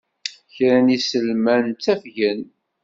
[0.53, 2.41] Kra n yiselman ttafgen.